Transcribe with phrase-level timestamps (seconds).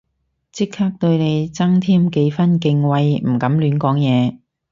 [0.51, 4.39] 即刻對你增添幾分敬畏唔敢亂講嘢